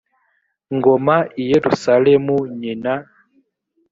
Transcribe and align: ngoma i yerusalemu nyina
ngoma 0.75 1.17
i 1.41 1.43
yerusalemu 1.51 2.35
nyina 2.59 2.93